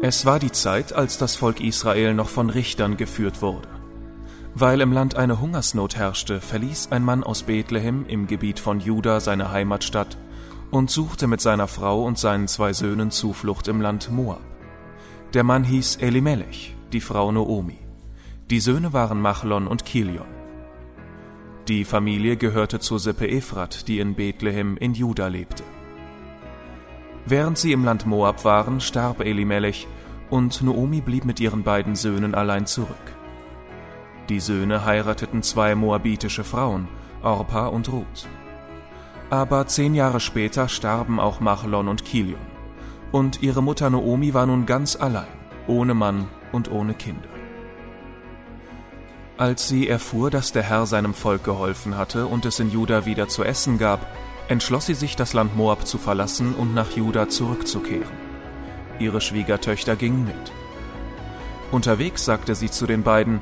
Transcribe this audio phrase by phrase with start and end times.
[0.00, 3.66] Es war die Zeit, als das Volk Israel noch von Richtern geführt wurde.
[4.54, 9.18] Weil im Land eine Hungersnot herrschte, verließ ein Mann aus Bethlehem im Gebiet von Juda
[9.18, 10.16] seine Heimatstadt
[10.70, 14.40] und suchte mit seiner Frau und seinen zwei Söhnen Zuflucht im Land Moab.
[15.34, 17.78] Der Mann hieß Elimelech, die Frau Noomi.
[18.50, 20.28] Die Söhne waren Machlon und Kilion.
[21.66, 25.64] Die Familie gehörte zur Sippe Ephrat, die in Bethlehem in Juda lebte.
[27.30, 29.86] Während sie im Land Moab waren, starb Elimelech
[30.30, 32.96] und Noomi blieb mit ihren beiden Söhnen allein zurück.
[34.30, 36.88] Die Söhne heirateten zwei moabitische Frauen,
[37.22, 38.26] Orpa und Ruth.
[39.28, 42.40] Aber zehn Jahre später starben auch Machlon und Kilion,
[43.12, 45.26] und ihre Mutter Noomi war nun ganz allein,
[45.66, 47.28] ohne Mann und ohne Kinder.
[49.36, 53.28] Als sie erfuhr, dass der Herr seinem Volk geholfen hatte und es in Juda wieder
[53.28, 54.00] zu essen gab,
[54.48, 58.28] entschloss sie sich, das Land Moab zu verlassen und nach Juda zurückzukehren.
[58.98, 60.52] Ihre Schwiegertöchter gingen mit.
[61.70, 63.40] Unterwegs sagte sie zu den beiden,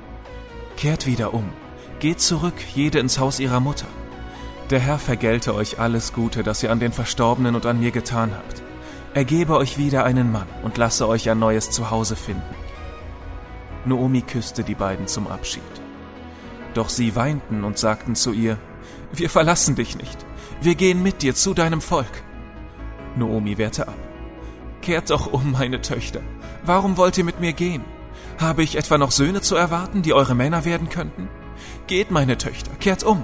[0.77, 1.49] Kehrt wieder um,
[2.01, 3.87] geht zurück, jede ins Haus ihrer Mutter.
[4.69, 8.33] Der Herr vergelte euch alles Gute, das ihr an den Verstorbenen und an mir getan
[8.37, 8.63] habt.
[9.15, 12.43] Er gebe euch wieder einen Mann und lasse euch ein neues Zuhause finden.
[13.87, 15.63] Noomi küsste die beiden zum Abschied.
[16.75, 18.59] Doch sie weinten und sagten zu ihr,
[19.13, 20.26] Wir verlassen dich nicht.
[20.61, 22.23] Wir gehen mit dir zu deinem Volk.
[23.17, 23.99] Noomi wehrte ab.
[24.81, 26.21] Kehrt doch um, meine Töchter.
[26.65, 27.85] Warum wollt ihr mit mir gehen?
[28.39, 31.29] Habe ich etwa noch Söhne zu erwarten, die eure Männer werden könnten?
[31.87, 33.23] Geht, meine Töchter, kehrt um.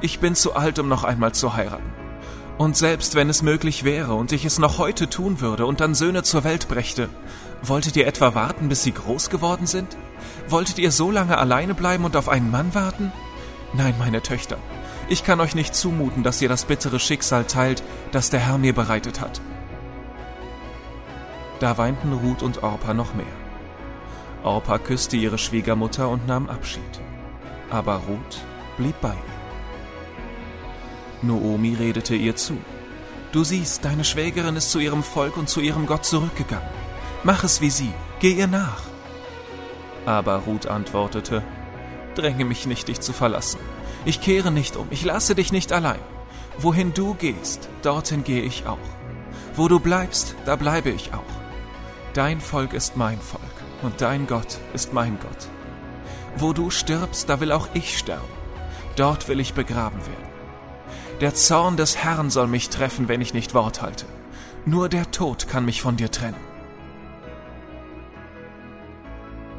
[0.00, 1.92] Ich bin zu alt, um noch einmal zu heiraten.
[2.58, 5.94] Und selbst wenn es möglich wäre und ich es noch heute tun würde und dann
[5.94, 7.08] Söhne zur Welt brächte,
[7.62, 9.96] wolltet ihr etwa warten, bis sie groß geworden sind?
[10.48, 13.12] Wolltet ihr so lange alleine bleiben und auf einen Mann warten?
[13.72, 14.58] Nein, meine Töchter,
[15.12, 17.82] ich kann euch nicht zumuten, dass ihr das bittere Schicksal teilt,
[18.12, 19.42] das der Herr mir bereitet hat.
[21.60, 23.26] Da weinten Ruth und Orpa noch mehr.
[24.42, 27.02] Orpa küsste ihre Schwiegermutter und nahm Abschied.
[27.70, 28.40] Aber Ruth
[28.78, 29.38] blieb bei ihr.
[31.20, 32.56] Noomi redete ihr zu.
[33.32, 36.68] Du siehst, deine Schwägerin ist zu ihrem Volk und zu ihrem Gott zurückgegangen.
[37.22, 38.82] Mach es wie sie, geh ihr nach.
[40.06, 41.42] Aber Ruth antwortete,
[42.14, 43.60] Dränge mich nicht, dich zu verlassen.
[44.04, 46.00] Ich kehre nicht um, ich lasse dich nicht allein.
[46.58, 48.78] Wohin du gehst, dorthin gehe ich auch.
[49.54, 51.22] Wo du bleibst, da bleibe ich auch.
[52.14, 53.42] Dein Volk ist mein Volk
[53.82, 55.48] und dein Gott ist mein Gott.
[56.36, 58.22] Wo du stirbst, da will auch ich sterben.
[58.96, 60.32] Dort will ich begraben werden.
[61.20, 64.06] Der Zorn des Herrn soll mich treffen, wenn ich nicht Wort halte.
[64.66, 66.51] Nur der Tod kann mich von dir trennen.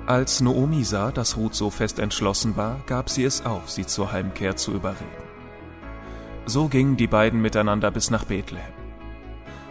[0.05, 4.11] Als Noomi sah, dass Ruth so fest entschlossen war, gab sie es auf, sie zur
[4.11, 5.23] Heimkehr zu überreden.
[6.45, 8.73] So gingen die beiden miteinander bis nach Bethlehem.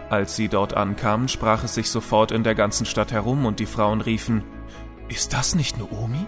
[0.08, 3.66] Als sie dort ankamen, sprach es sich sofort in der ganzen Stadt herum und die
[3.66, 4.42] Frauen riefen,
[5.08, 6.26] Ist das nicht Noomi?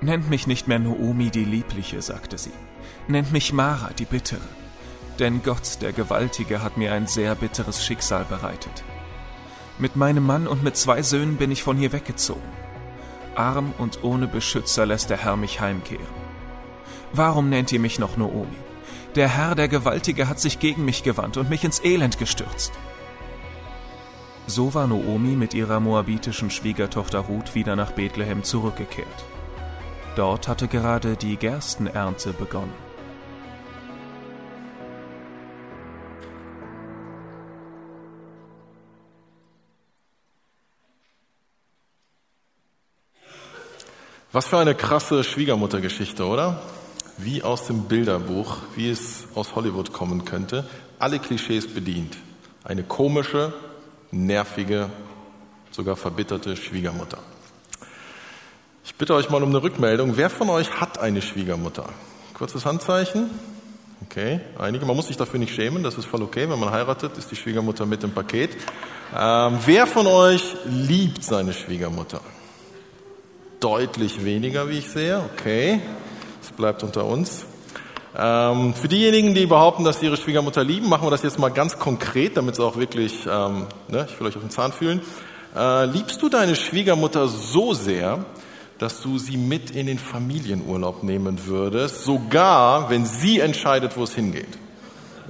[0.00, 2.52] Nennt mich nicht mehr Noomi die Liebliche, sagte sie.
[3.08, 4.40] Nennt mich Mara die Bittere.
[5.18, 8.84] Denn Gott, der Gewaltige, hat mir ein sehr bitteres Schicksal bereitet.
[9.78, 12.42] Mit meinem Mann und mit zwei Söhnen bin ich von hier weggezogen.
[13.34, 16.06] Arm und ohne Beschützer lässt der Herr mich heimkehren.
[17.12, 18.46] Warum nennt ihr mich noch Noomi?
[19.16, 22.72] Der Herr, der Gewaltige, hat sich gegen mich gewandt und mich ins Elend gestürzt.
[24.46, 29.24] So war Noomi mit ihrer moabitischen Schwiegertochter Ruth wieder nach Bethlehem zurückgekehrt.
[30.16, 32.93] Dort hatte gerade die Gerstenernte begonnen.
[44.34, 46.60] Was für eine krasse Schwiegermuttergeschichte, oder?
[47.18, 50.68] Wie aus dem Bilderbuch, wie es aus Hollywood kommen könnte.
[50.98, 52.16] Alle Klischees bedient.
[52.64, 53.52] Eine komische,
[54.10, 54.90] nervige,
[55.70, 57.18] sogar verbitterte Schwiegermutter.
[58.84, 60.16] Ich bitte euch mal um eine Rückmeldung.
[60.16, 61.88] Wer von euch hat eine Schwiegermutter?
[62.36, 63.30] Kurzes Handzeichen.
[64.02, 64.84] Okay, einige.
[64.84, 66.50] Man muss sich dafür nicht schämen, das ist voll okay.
[66.50, 68.50] Wenn man heiratet, ist die Schwiegermutter mit im Paket.
[69.16, 72.20] Ähm, wer von euch liebt seine Schwiegermutter?
[73.64, 75.22] Deutlich weniger, wie ich sehe.
[75.32, 75.80] Okay,
[76.42, 77.46] es bleibt unter uns.
[78.14, 81.48] Ähm, für diejenigen, die behaupten, dass sie ihre Schwiegermutter lieben, machen wir das jetzt mal
[81.48, 85.00] ganz konkret, damit sie auch wirklich, ähm, ne, ich will euch auf den Zahn fühlen.
[85.56, 88.26] Äh, liebst du deine Schwiegermutter so sehr,
[88.78, 94.14] dass du sie mit in den Familienurlaub nehmen würdest, sogar wenn sie entscheidet, wo es
[94.14, 94.58] hingeht?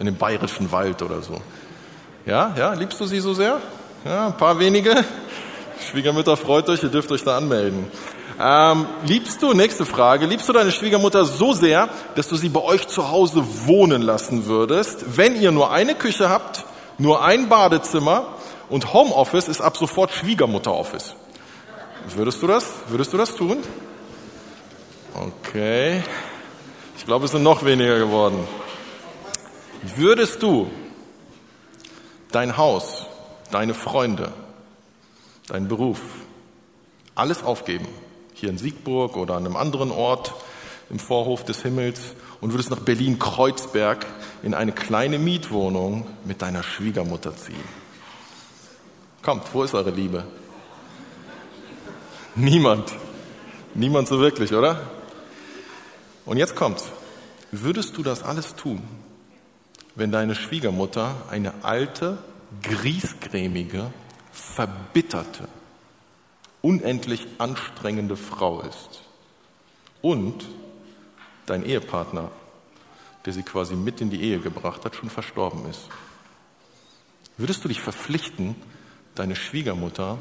[0.00, 1.40] In den bayerischen Wald oder so.
[2.26, 3.60] Ja, ja, liebst du sie so sehr?
[4.04, 5.04] Ja, ein paar wenige.
[5.88, 7.86] Schwiegermütter freut euch, ihr dürft euch da anmelden.
[8.40, 12.62] Ähm, liebst du, nächste Frage, liebst du deine Schwiegermutter so sehr, dass du sie bei
[12.62, 16.64] euch zu Hause wohnen lassen würdest, wenn ihr nur eine Küche habt,
[16.98, 18.26] nur ein Badezimmer
[18.68, 21.14] und Homeoffice ist ab sofort Schwiegermutteroffice.
[22.08, 22.66] Würdest du das?
[22.88, 23.58] Würdest du das tun?
[25.14, 26.02] Okay.
[26.96, 28.46] Ich glaube, es sind noch weniger geworden.
[29.96, 30.70] Würdest du
[32.32, 33.06] dein Haus,
[33.50, 34.32] deine Freunde,
[35.46, 36.00] deinen Beruf,
[37.14, 37.86] alles aufgeben,
[38.44, 40.34] hier in Siegburg oder an einem anderen Ort
[40.90, 44.04] im Vorhof des Himmels und würdest nach Berlin-Kreuzberg
[44.42, 47.56] in eine kleine Mietwohnung mit deiner Schwiegermutter ziehen.
[49.22, 50.24] Kommt, wo ist eure Liebe?
[52.34, 52.92] Niemand.
[53.74, 54.90] Niemand so wirklich, oder?
[56.26, 56.84] Und jetzt kommt's.
[57.50, 58.82] Würdest du das alles tun,
[59.94, 62.18] wenn deine Schwiegermutter eine alte,
[62.62, 63.90] griesgrämige,
[64.32, 65.48] verbitterte,
[66.64, 69.02] unendlich anstrengende Frau ist
[70.00, 70.46] und
[71.44, 72.30] dein Ehepartner,
[73.26, 75.90] der sie quasi mit in die Ehe gebracht hat, schon verstorben ist.
[77.36, 78.56] Würdest du dich verpflichten,
[79.14, 80.16] deine Schwiegermutter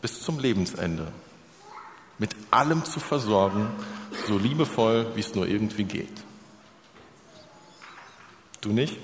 [0.00, 1.10] bis zum Lebensende
[2.18, 3.68] mit allem zu versorgen,
[4.28, 6.22] so liebevoll, wie es nur irgendwie geht?
[8.60, 8.96] Du nicht?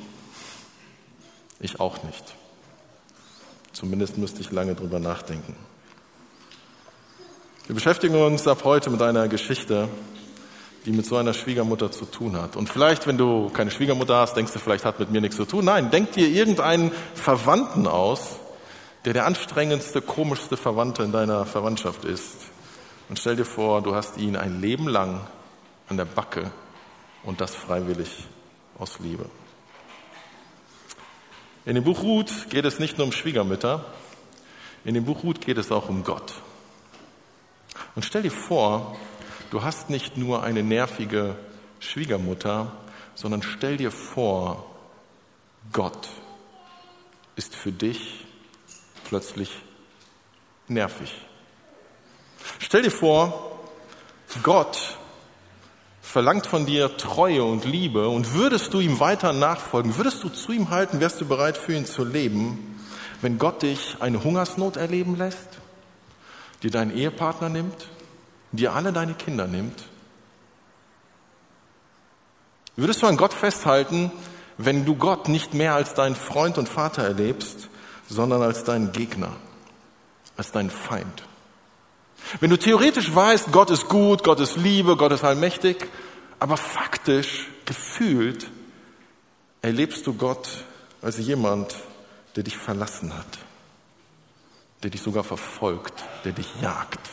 [1.59, 2.37] Ich auch nicht.
[3.73, 5.57] Zumindest müsste ich lange drüber nachdenken.
[7.67, 9.89] Wir beschäftigen uns ab heute mit einer Geschichte,
[10.85, 12.57] die mit so einer Schwiegermutter zu tun hat.
[12.57, 15.45] Und vielleicht, wenn du keine Schwiegermutter hast, denkst du, vielleicht hat mit mir nichts zu
[15.45, 15.67] tun.
[15.67, 18.41] Nein, denk dir irgendeinen Verwandten aus,
[19.05, 22.35] der der anstrengendste, komischste Verwandte in deiner Verwandtschaft ist.
[23.09, 25.21] Und stell dir vor, du hast ihn ein Leben lang
[25.89, 26.51] an der Backe
[27.23, 28.11] und das freiwillig
[28.77, 29.27] aus Liebe.
[31.65, 33.85] In dem Buch Ruth geht es nicht nur um Schwiegermütter,
[34.85, 36.35] in dem Buch Ruth geht es auch um Gott.
[37.95, 38.97] Und stell dir vor,
[39.53, 41.37] Du hast nicht nur eine nervige
[41.79, 42.73] Schwiegermutter,
[43.15, 44.65] sondern stell dir vor,
[45.75, 46.09] Gott
[47.37, 48.25] ist für dich
[49.05, 49.51] plötzlich
[50.69, 51.13] nervig.
[52.61, 53.61] Stell dir vor,
[54.43, 54.97] Gott
[56.01, 60.53] verlangt von dir Treue und Liebe und würdest du ihm weiter nachfolgen, würdest du zu
[60.53, 62.81] ihm halten, wärst du bereit für ihn zu leben,
[63.21, 65.61] wenn Gott dich eine Hungersnot erleben lässt,
[66.63, 67.89] dir deinen Ehepartner nimmt,
[68.53, 69.85] dir alle deine Kinder nimmt?
[72.77, 74.11] Würdest du an Gott festhalten,
[74.59, 77.69] wenn du Gott nicht mehr als deinen Freund und Vater erlebst,
[78.09, 79.33] sondern als deinen Gegner,
[80.37, 81.23] als deinen Feind?
[82.41, 85.89] Wenn du theoretisch weißt, Gott ist gut, Gott ist Liebe, Gott ist allmächtig,
[86.39, 88.51] aber faktisch, gefühlt,
[89.61, 90.49] erlebst du Gott
[91.01, 91.77] als jemand,
[92.37, 93.39] der dich verlassen hat,
[94.83, 97.11] der dich sogar verfolgt, der dich jagt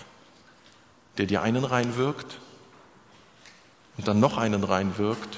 [1.19, 2.39] der dir einen reinwirkt
[3.97, 5.37] und dann noch einen reinwirkt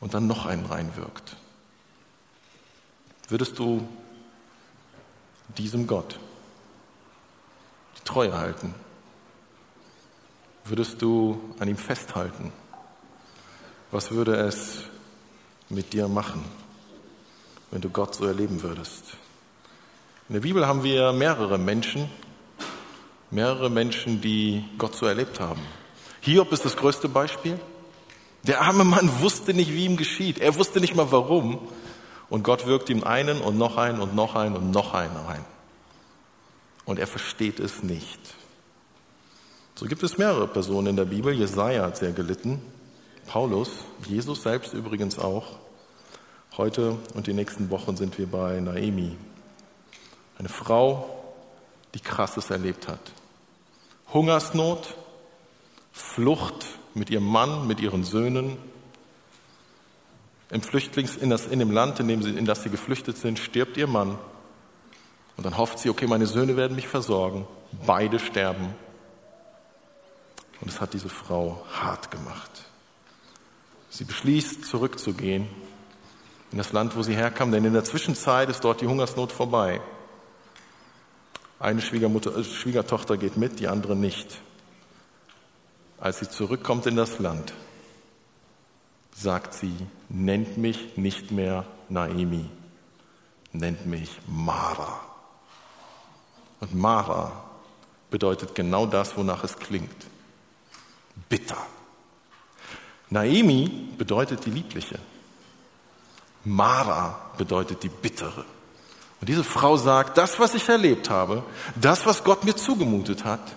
[0.00, 1.36] und dann noch einen reinwirkt.
[3.28, 3.86] Würdest du
[5.56, 6.18] diesem Gott
[7.98, 8.74] die Treue halten?
[10.64, 12.52] Würdest du an ihm festhalten?
[13.92, 14.78] Was würde es
[15.68, 16.44] mit dir machen,
[17.70, 19.16] wenn du Gott so erleben würdest?
[20.32, 22.08] In der Bibel haben wir mehrere Menschen,
[23.30, 25.60] mehrere Menschen, die Gott so erlebt haben.
[26.22, 27.60] Hiob ist das größte Beispiel.
[28.44, 30.38] Der arme Mann wusste nicht, wie ihm geschieht.
[30.38, 31.58] Er wusste nicht mal warum.
[32.30, 35.44] Und Gott wirkt ihm einen und noch einen und noch einen und noch einen rein.
[36.86, 38.18] Und er versteht es nicht.
[39.74, 41.34] So gibt es mehrere Personen in der Bibel.
[41.34, 42.62] Jesaja hat sehr gelitten.
[43.26, 43.68] Paulus,
[44.08, 45.58] Jesus selbst übrigens auch.
[46.56, 49.14] Heute und die nächsten Wochen sind wir bei Naemi.
[50.42, 51.08] Eine Frau,
[51.94, 53.12] die Krasses erlebt hat.
[54.12, 54.96] Hungersnot,
[55.92, 58.56] Flucht mit ihrem Mann, mit ihren Söhnen.
[60.50, 63.38] Im Flüchtlings, in, das, in dem Land, in, dem sie, in das sie geflüchtet sind,
[63.38, 64.18] stirbt ihr Mann.
[65.36, 67.46] Und dann hofft sie, okay, meine Söhne werden mich versorgen.
[67.86, 68.74] Beide sterben.
[70.60, 72.50] Und es hat diese Frau hart gemacht.
[73.90, 75.46] Sie beschließt, zurückzugehen
[76.50, 79.80] in das Land, wo sie herkam, denn in der Zwischenzeit ist dort die Hungersnot vorbei.
[81.62, 84.40] Eine äh, Schwiegertochter geht mit, die andere nicht.
[86.00, 87.52] Als sie zurückkommt in das Land,
[89.14, 89.72] sagt sie,
[90.08, 92.46] nennt mich nicht mehr Naemi,
[93.52, 95.02] nennt mich Mara.
[96.58, 97.44] Und Mara
[98.10, 100.06] bedeutet genau das, wonach es klingt.
[101.28, 101.58] Bitter.
[103.08, 104.98] Naemi bedeutet die Liebliche.
[106.42, 108.44] Mara bedeutet die Bittere.
[109.22, 111.44] Und diese Frau sagt, das, was ich erlebt habe,
[111.76, 113.54] das, was Gott mir zugemutet hat,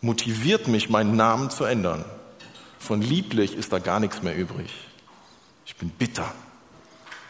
[0.00, 2.04] motiviert mich, meinen Namen zu ändern.
[2.80, 4.74] Von lieblich ist da gar nichts mehr übrig.
[5.64, 6.34] Ich bin bitter.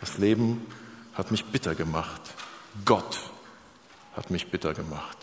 [0.01, 0.67] Das Leben
[1.13, 2.23] hat mich bitter gemacht.
[2.87, 3.21] Gott
[4.17, 5.19] hat mich bitter gemacht.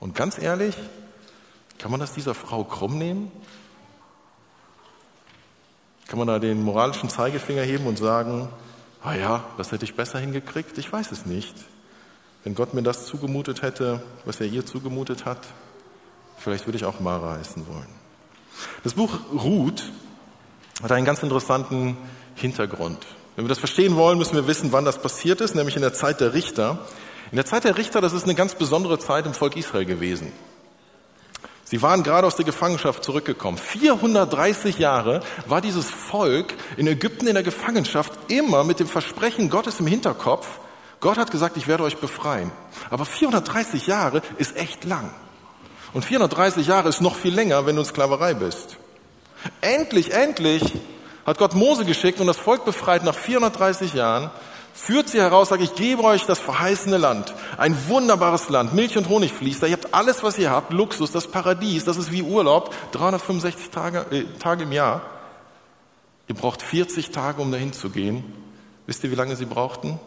[0.00, 0.74] Und ganz ehrlich,
[1.76, 3.30] kann man das dieser Frau krumm nehmen?
[6.08, 8.48] Kann man da den moralischen Zeigefinger heben und sagen,
[9.04, 10.76] ah ja, das hätte ich besser hingekriegt?
[10.78, 11.54] Ich weiß es nicht.
[12.42, 15.38] Wenn Gott mir das zugemutet hätte, was er ihr zugemutet hat,
[16.38, 17.88] vielleicht würde ich auch Mara heißen wollen.
[18.82, 19.84] Das Buch Ruth
[20.82, 21.96] hat einen ganz interessanten
[22.34, 22.98] Hintergrund.
[23.36, 25.94] Wenn wir das verstehen wollen, müssen wir wissen, wann das passiert ist, nämlich in der
[25.94, 26.78] Zeit der Richter.
[27.30, 30.32] In der Zeit der Richter, das ist eine ganz besondere Zeit im Volk Israel gewesen.
[31.64, 33.56] Sie waren gerade aus der Gefangenschaft zurückgekommen.
[33.56, 39.80] 430 Jahre war dieses Volk in Ägypten in der Gefangenschaft immer mit dem Versprechen Gottes
[39.80, 40.46] im Hinterkopf.
[41.00, 42.52] Gott hat gesagt, ich werde euch befreien.
[42.90, 45.10] Aber 430 Jahre ist echt lang.
[45.94, 48.76] Und 430 Jahre ist noch viel länger, wenn du in Sklaverei bist.
[49.60, 50.62] Endlich, endlich
[51.24, 54.30] hat Gott Mose geschickt und das Volk befreit nach 430 Jahren,
[54.74, 59.08] führt sie heraus, sagt, ich gebe euch das verheißene Land, ein wunderbares Land, Milch und
[59.08, 62.22] Honig fließt da, ihr habt alles, was ihr habt, Luxus, das Paradies, das ist wie
[62.22, 65.02] Urlaub, 365 Tage, äh, Tage im Jahr.
[66.26, 68.24] Ihr braucht 40 Tage, um dahin zu gehen.
[68.86, 70.00] Wisst ihr, wie lange sie brauchten?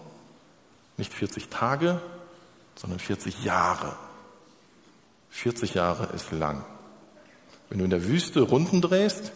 [0.97, 2.01] Nicht 40 Tage,
[2.75, 3.95] sondern 40 Jahre.
[5.29, 6.65] 40 Jahre ist lang.
[7.69, 9.31] Wenn du in der Wüste Runden drehst,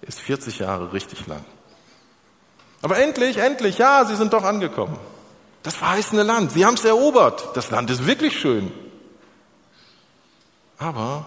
[0.00, 1.44] ist 40 Jahre richtig lang.
[2.82, 4.98] Aber endlich, endlich, ja, sie sind doch angekommen.
[5.62, 7.56] Das verheißene Land, sie haben es erobert.
[7.56, 8.72] Das Land ist wirklich schön.
[10.78, 11.26] Aber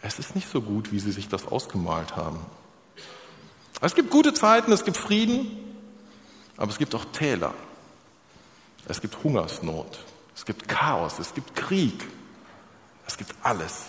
[0.00, 2.38] es ist nicht so gut, wie sie sich das ausgemalt haben.
[3.80, 5.58] Es gibt gute Zeiten, es gibt Frieden,
[6.56, 7.52] aber es gibt auch Täler.
[8.86, 9.98] Es gibt Hungersnot,
[10.34, 12.08] es gibt Chaos, es gibt Krieg,
[13.06, 13.86] es gibt alles.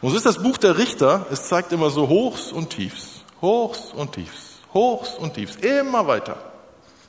[0.00, 3.92] Und so ist das Buch der Richter, es zeigt immer so Hochs und Tiefs, Hochs
[3.94, 6.36] und Tiefs, Hochs und Tiefs, immer weiter.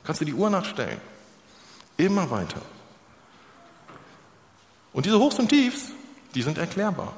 [0.04, 1.00] Kannst du die Uhr nachstellen?
[1.96, 2.60] Immer weiter.
[4.92, 5.92] Und diese Hochs und Tiefs,
[6.34, 7.12] die sind erklärbar.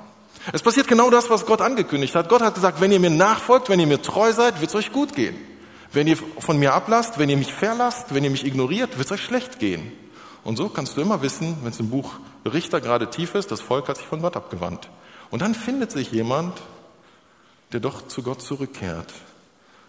[0.52, 2.28] Es passiert genau das, was Gott angekündigt hat.
[2.28, 4.92] Gott hat gesagt, wenn ihr mir nachfolgt, wenn ihr mir treu seid, wird es euch
[4.92, 5.36] gut gehen.
[5.92, 9.12] Wenn ihr von mir ablasst, wenn ihr mich verlasst, wenn ihr mich ignoriert, wird es
[9.12, 9.92] euch schlecht gehen.
[10.42, 13.62] Und so kannst du immer wissen, wenn es im Buch Richter gerade tief ist, das
[13.62, 14.90] Volk hat sich von Gott abgewandt.
[15.30, 16.60] Und dann findet sich jemand,
[17.72, 19.12] der doch zu Gott zurückkehrt.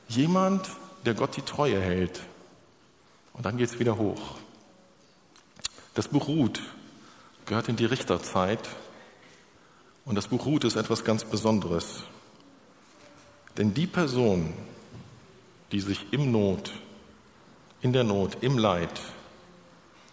[0.07, 0.69] Jemand,
[1.05, 2.21] der Gott die Treue hält.
[3.33, 4.21] Und dann geht es wieder hoch.
[5.93, 6.61] Das Buch Ruth
[7.45, 8.69] gehört in die Richterzeit.
[10.05, 12.03] Und das Buch Ruth ist etwas ganz Besonderes.
[13.57, 14.53] Denn die Person,
[15.71, 16.71] die sich im Not,
[17.81, 19.01] in der Not, im Leid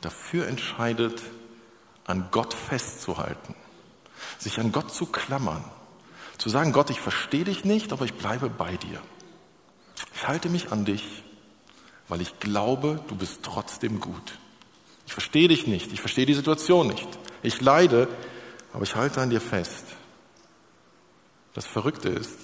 [0.00, 1.22] dafür entscheidet,
[2.04, 3.54] an Gott festzuhalten,
[4.38, 5.64] sich an Gott zu klammern,
[6.38, 9.00] zu sagen, Gott, ich verstehe dich nicht, aber ich bleibe bei dir.
[10.14, 11.22] Ich halte mich an dich,
[12.08, 14.38] weil ich glaube, du bist trotzdem gut.
[15.06, 17.08] Ich verstehe dich nicht, ich verstehe die Situation nicht.
[17.42, 18.08] Ich leide,
[18.72, 19.84] aber ich halte an dir fest.
[21.54, 22.38] Das Verrückte ist,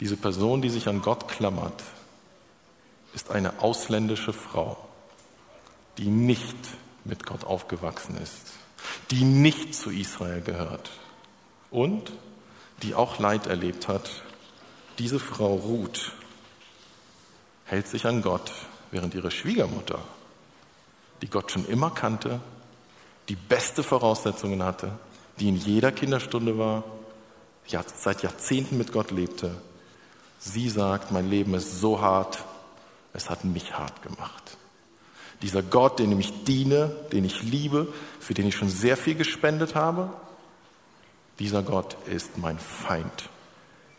[0.00, 1.82] diese Person, die sich an Gott klammert,
[3.14, 4.76] ist eine ausländische Frau,
[5.98, 6.56] die nicht
[7.04, 8.52] mit Gott aufgewachsen ist,
[9.10, 10.90] die nicht zu Israel gehört
[11.70, 12.12] und
[12.82, 14.22] die auch Leid erlebt hat.
[14.98, 16.12] Diese Frau Ruth
[17.70, 18.50] hält sich an Gott,
[18.90, 20.00] während ihre Schwiegermutter,
[21.22, 22.40] die Gott schon immer kannte,
[23.28, 24.90] die beste Voraussetzungen hatte,
[25.38, 26.82] die in jeder Kinderstunde war,
[27.96, 29.54] seit Jahrzehnten mit Gott lebte,
[30.40, 32.42] sie sagt, mein Leben ist so hart,
[33.12, 34.56] es hat mich hart gemacht.
[35.40, 37.86] Dieser Gott, den ich diene, den ich liebe,
[38.18, 40.10] für den ich schon sehr viel gespendet habe,
[41.38, 43.28] dieser Gott ist mein Feind.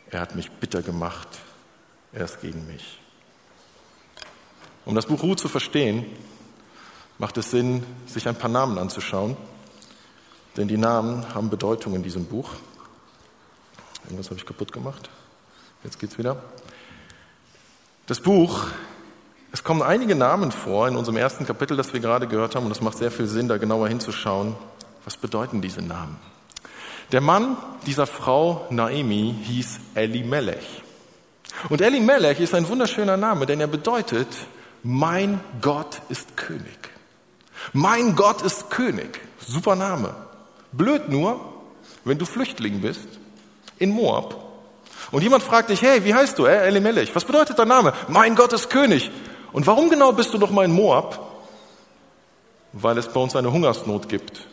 [0.09, 1.29] Er hat mich bitter gemacht.
[2.11, 2.99] Er ist gegen mich.
[4.91, 6.05] Um das Buch Ruth zu verstehen,
[7.17, 9.37] macht es Sinn, sich ein paar Namen anzuschauen,
[10.57, 12.49] denn die Namen haben Bedeutung in diesem Buch.
[14.03, 15.09] Irgendwas habe ich kaputt gemacht.
[15.85, 16.43] Jetzt geht's wieder.
[18.05, 18.67] Das Buch
[19.53, 22.73] es kommen einige Namen vor in unserem ersten Kapitel, das wir gerade gehört haben, und
[22.73, 24.57] es macht sehr viel Sinn, da genauer hinzuschauen.
[25.05, 26.17] Was bedeuten diese Namen?
[27.13, 27.55] Der Mann
[27.85, 30.83] dieser Frau Naemi hieß Elimelech.
[31.69, 34.27] Und Elimelech ist ein wunderschöner Name, denn er bedeutet,
[34.83, 36.77] mein Gott ist König.
[37.73, 39.19] Mein Gott ist König.
[39.39, 40.15] Super Name.
[40.71, 41.39] Blöd nur,
[42.03, 43.07] wenn du Flüchtling bist
[43.77, 44.35] in Moab
[45.11, 46.45] und jemand fragt dich, hey, wie heißt du?
[46.45, 47.13] Äh, Elimelech.
[47.15, 47.93] Was bedeutet dein Name?
[48.07, 49.11] Mein Gott ist König.
[49.51, 51.19] Und warum genau bist du noch mal in Moab?
[52.73, 54.47] Weil es bei uns eine Hungersnot gibt.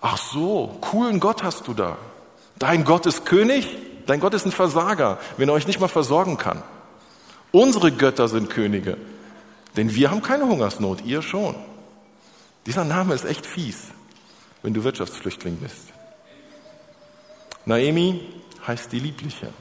[0.00, 1.96] Ach so, coolen Gott hast du da.
[2.58, 3.68] Dein Gott ist König,
[4.06, 6.62] dein Gott ist ein Versager, wenn er euch nicht mal versorgen kann.
[7.52, 8.96] Unsere Götter sind Könige.
[9.76, 11.54] Denn wir haben keine Hungersnot, ihr schon.
[12.64, 13.88] Dieser Name ist echt fies,
[14.62, 15.92] wenn du Wirtschaftsflüchtling bist.
[17.66, 18.20] Naomi
[18.66, 19.52] heißt die Liebliche.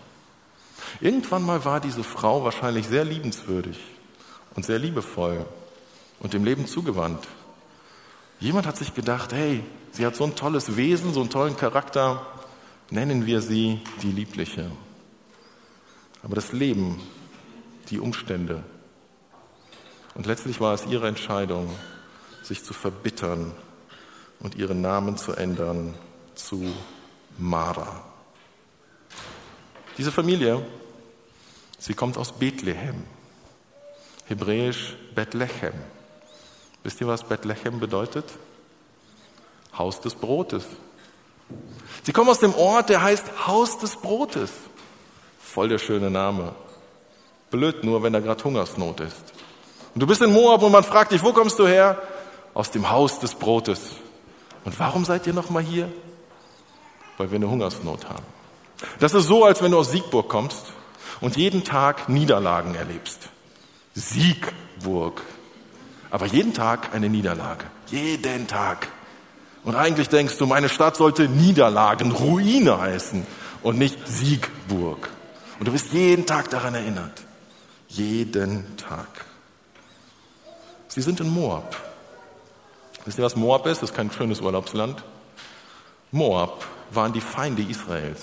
[1.01, 3.79] Irgendwann mal war diese Frau wahrscheinlich sehr liebenswürdig
[4.55, 5.45] und sehr liebevoll
[6.19, 7.27] und dem Leben zugewandt.
[8.39, 12.25] Jemand hat sich gedacht, hey, sie hat so ein tolles Wesen, so einen tollen Charakter,
[12.89, 14.71] nennen wir sie die Liebliche.
[16.23, 17.01] Aber das Leben,
[17.89, 18.63] die Umstände
[20.15, 21.69] und letztlich war es ihre Entscheidung,
[22.41, 23.51] sich zu verbittern
[24.39, 25.93] und ihren Namen zu ändern
[26.35, 26.73] zu
[27.37, 28.03] Mara.
[29.97, 30.65] Diese Familie,
[31.77, 33.03] sie kommt aus Bethlehem,
[34.25, 35.73] hebräisch Bethlehem.
[36.83, 38.25] Wisst ihr, was Bethlehem bedeutet?
[39.77, 40.65] Haus des Brotes.
[42.03, 44.51] Sie kommen aus dem Ort, der heißt Haus des Brotes.
[45.39, 46.55] Voll der schöne Name.
[47.51, 49.34] Blöd nur, wenn da gerade Hungersnot ist.
[49.95, 51.97] Und du bist in Moab und man fragt dich, wo kommst du her?
[52.53, 53.79] Aus dem Haus des Brotes.
[54.65, 55.89] Und warum seid ihr noch mal hier?
[57.17, 58.25] Weil wir eine Hungersnot haben.
[58.99, 60.65] Das ist so, als wenn du aus Siegburg kommst
[61.21, 63.29] und jeden Tag Niederlagen erlebst.
[63.93, 65.21] Siegburg.
[66.11, 67.63] Aber jeden Tag eine Niederlage.
[67.87, 68.89] Jeden Tag.
[69.63, 73.25] Und eigentlich denkst du, meine Stadt sollte Niederlagen, Ruine heißen
[73.63, 75.09] und nicht Siegburg.
[75.57, 77.23] Und du wirst jeden Tag daran erinnert.
[77.87, 79.07] Jeden Tag.
[80.95, 81.75] Sie sind in Moab.
[83.03, 83.81] Wisst ihr, was Moab ist?
[83.81, 85.03] Das ist kein schönes Urlaubsland.
[86.13, 88.21] Moab waren die Feinde Israels.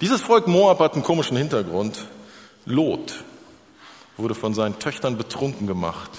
[0.00, 2.06] Dieses Volk Moab hat einen komischen Hintergrund.
[2.64, 3.22] Lot
[4.16, 6.10] wurde von seinen Töchtern betrunken gemacht,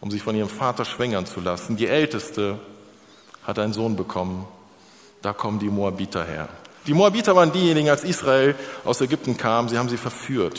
[0.00, 1.76] um sich von ihrem Vater schwängern zu lassen.
[1.76, 2.58] Die Älteste
[3.42, 4.48] hat einen Sohn bekommen.
[5.20, 6.48] Da kommen die Moabiter her.
[6.86, 8.54] Die Moabiter waren diejenigen, als Israel
[8.86, 10.58] aus Ägypten kam, sie haben sie verführt.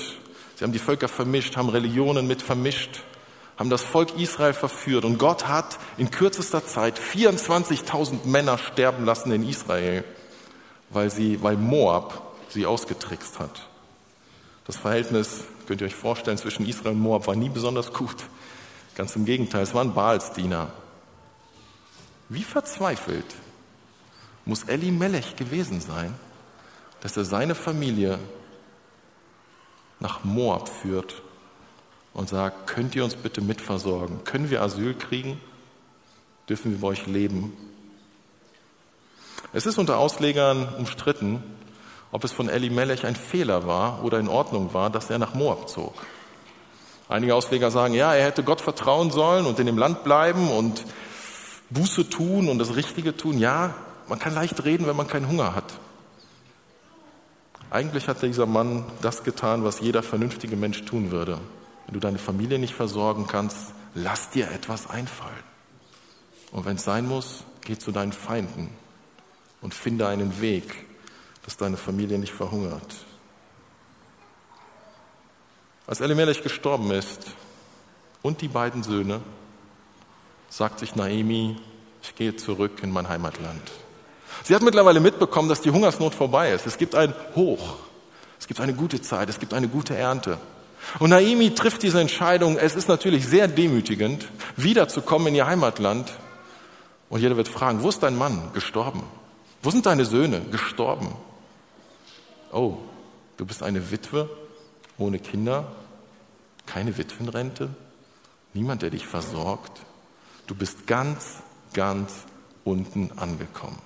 [0.56, 3.02] Sie haben die Völker vermischt, haben Religionen mit vermischt,
[3.58, 5.06] haben das Volk Israel verführt.
[5.06, 10.04] Und Gott hat in kürzester Zeit 24.000 Männer sterben lassen in Israel,
[10.90, 13.68] weil, sie, weil Moab sie ausgetrickst hat.
[14.66, 18.16] Das Verhältnis, könnt ihr euch vorstellen, zwischen Israel und Moab war nie besonders gut.
[18.96, 20.72] Ganz im Gegenteil, es waren Baalsdiener.
[22.30, 23.26] Wie verzweifelt
[24.46, 26.14] muss Eli Melech gewesen sein,
[27.02, 28.20] dass er seine Familie
[30.00, 31.22] nach Moab führt
[32.16, 34.24] und sagt, könnt ihr uns bitte mitversorgen?
[34.24, 35.40] Können wir Asyl kriegen?
[36.50, 37.56] Dürfen wir bei euch leben?
[39.54, 41.44] Es ist unter Auslegern umstritten,
[42.12, 45.34] ob es von Eli Melech ein Fehler war oder in Ordnung war, dass er nach
[45.34, 45.94] Moab zog.
[47.10, 50.86] Einige Ausleger sagen, ja, er hätte Gott vertrauen sollen und in dem Land bleiben und
[51.70, 53.38] Buße tun und das Richtige tun.
[53.38, 53.76] Ja,
[54.08, 55.74] man kann leicht reden, wenn man keinen Hunger hat.
[57.70, 61.40] Eigentlich hat dieser Mann das getan, was jeder vernünftige Mensch tun würde.
[61.86, 65.44] Wenn du deine Familie nicht versorgen kannst, lass dir etwas einfallen.
[66.52, 68.70] Und wenn es sein muss, geh zu deinen Feinden
[69.62, 70.86] und finde einen Weg,
[71.44, 72.96] dass deine Familie nicht verhungert.
[75.88, 77.28] Als Elimelech gestorben ist
[78.24, 79.22] und die beiden Söhne,
[80.50, 81.58] sagt sich Naemi,
[82.02, 83.72] ich gehe zurück in mein Heimatland.
[84.44, 86.66] Sie hat mittlerweile mitbekommen, dass die Hungersnot vorbei ist.
[86.66, 87.78] Es gibt ein Hoch.
[88.40, 89.30] Es gibt eine gute Zeit.
[89.30, 90.38] Es gibt eine gute Ernte.
[91.00, 92.58] Und Naemi trifft diese Entscheidung.
[92.58, 96.12] Es ist natürlich sehr demütigend, wiederzukommen in ihr Heimatland.
[97.10, 99.04] Und jeder wird fragen, wo ist dein Mann gestorben?
[99.62, 101.16] Wo sind deine Söhne gestorben?
[102.52, 102.78] Oh,
[103.38, 104.30] du bist eine Witwe
[104.98, 105.72] ohne Kinder,
[106.66, 107.70] keine Witwenrente,
[108.54, 109.82] niemand, der dich versorgt.
[110.48, 111.38] Du bist ganz,
[111.74, 112.14] ganz
[112.64, 113.80] unten angekommen.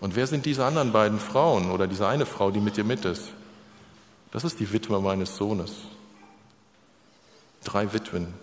[0.00, 3.04] Und wer sind diese anderen beiden Frauen oder diese eine Frau, die mit dir mit
[3.04, 3.30] ist?
[4.34, 5.70] Das ist die Witwe meines Sohnes.
[7.62, 8.34] Drei Witwen.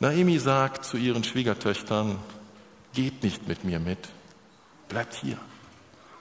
[0.00, 2.18] Naomi sagt zu ihren Schwiegertöchtern,
[2.94, 4.00] geht nicht mit mir mit,
[4.88, 5.38] bleibt hier.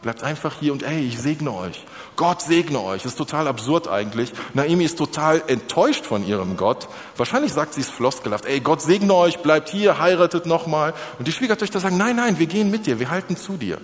[0.03, 1.83] Bleibt einfach hier und ey, ich segne euch.
[2.15, 3.01] Gott segne euch.
[3.01, 4.31] Das ist total absurd eigentlich.
[4.53, 6.87] Naomi ist total enttäuscht von ihrem Gott.
[7.17, 8.45] Wahrscheinlich sagt sie es floskelhaft.
[8.45, 10.93] Ey, Gott segne euch, bleibt hier, heiratet nochmal.
[11.17, 13.81] Und die Schwiegertöchter sagen, nein, nein, wir gehen mit dir, wir halten zu dir.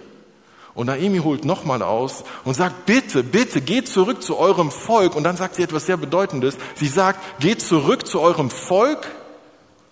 [0.73, 5.15] Und Naomi holt nochmal aus und sagt, bitte, bitte, geht zurück zu eurem Volk.
[5.15, 6.57] Und dann sagt sie etwas sehr Bedeutendes.
[6.75, 9.07] Sie sagt, geht zurück zu eurem Volk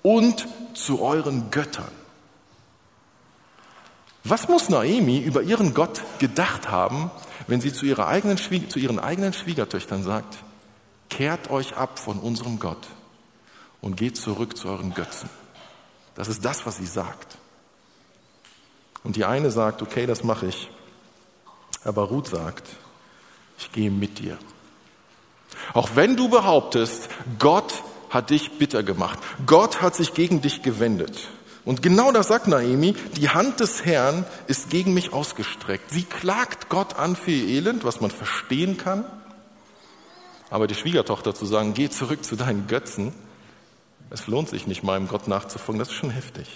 [0.01, 1.91] und zu euren Göttern.
[4.23, 7.09] Was muss Naomi über ihren Gott gedacht haben,
[7.47, 10.37] wenn sie zu, ihrer eigenen zu ihren eigenen Schwiegertöchtern sagt,
[11.09, 12.87] kehrt euch ab von unserem Gott
[13.81, 15.29] und geht zurück zu euren Götzen.
[16.15, 17.38] Das ist das, was sie sagt.
[19.03, 20.69] Und die eine sagt, okay, das mache ich.
[21.83, 22.67] Aber Ruth sagt,
[23.57, 24.37] ich gehe mit dir.
[25.73, 29.19] Auch wenn du behauptest, Gott hat dich bitter gemacht.
[29.45, 31.29] Gott hat sich gegen dich gewendet.
[31.65, 35.91] Und genau das sagt Naomi, die Hand des Herrn ist gegen mich ausgestreckt.
[35.91, 39.05] Sie klagt Gott an für ihr Elend, was man verstehen kann.
[40.49, 43.13] Aber die Schwiegertochter zu sagen, geh zurück zu deinen Götzen,
[44.09, 46.47] es lohnt sich nicht, meinem Gott nachzufolgen, das ist schon heftig.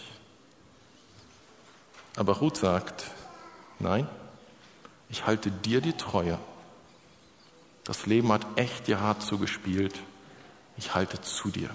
[2.15, 3.05] Aber Ruth sagt,
[3.79, 4.07] nein,
[5.09, 6.37] ich halte dir die Treue.
[7.83, 9.95] Das Leben hat echt dir hart zugespielt.
[10.77, 11.69] Ich halte zu dir.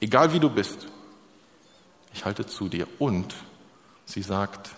[0.00, 0.86] Egal wie du bist.
[2.12, 2.86] Ich halte zu dir.
[2.98, 3.34] Und
[4.04, 4.70] sie sagt,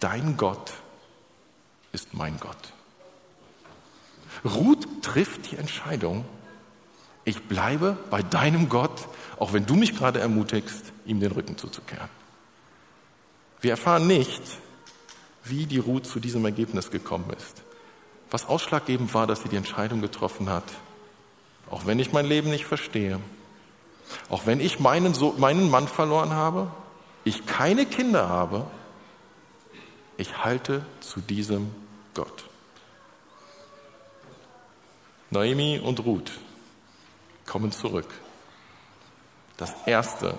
[0.00, 0.72] dein Gott
[1.92, 2.72] ist mein Gott.
[4.44, 6.24] Ruth trifft die Entscheidung,
[7.24, 9.06] ich bleibe bei deinem Gott,
[9.38, 12.08] auch wenn du mich gerade ermutigst, ihm den Rücken zuzukehren.
[13.62, 14.42] Wir erfahren nicht,
[15.44, 17.62] wie die Ruth zu diesem Ergebnis gekommen ist.
[18.30, 20.64] Was ausschlaggebend war, dass sie die Entscheidung getroffen hat,
[21.70, 23.20] auch wenn ich mein Leben nicht verstehe,
[24.28, 26.70] auch wenn ich meinen, so meinen Mann verloren habe,
[27.24, 28.66] ich keine Kinder habe,
[30.16, 31.70] ich halte zu diesem
[32.14, 32.44] Gott.
[35.30, 36.32] Naomi und Ruth
[37.46, 38.08] kommen zurück.
[39.56, 40.38] Das Erste,